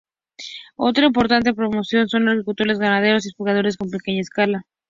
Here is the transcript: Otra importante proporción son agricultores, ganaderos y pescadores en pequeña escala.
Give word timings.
Otra 0.77 1.05
importante 1.05 1.53
proporción 1.53 2.09
son 2.09 2.27
agricultores, 2.27 2.79
ganaderos 2.79 3.27
y 3.27 3.33
pescadores 3.33 3.77
en 3.79 3.91
pequeña 3.91 4.21
escala. 4.21 4.65